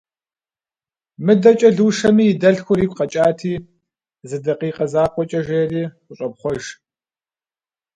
Мыдэкӏэ 1.25 1.69
Лушэми 1.75 2.25
и 2.31 2.33
дэлъхур 2.41 2.79
игу 2.83 2.95
къэкӏати, 2.97 3.53
зы 4.29 4.37
дакъикъэ 4.43 4.85
закъуэкӏэ 4.93 5.39
жери, 5.47 5.83
къыщӏопхъуэж. 6.05 6.63